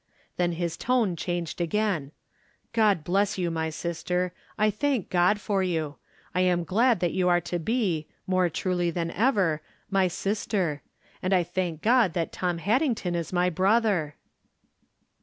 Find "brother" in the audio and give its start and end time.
13.51-14.15